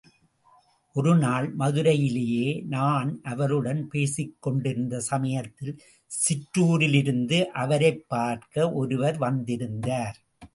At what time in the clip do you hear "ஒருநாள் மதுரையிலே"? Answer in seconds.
0.93-2.65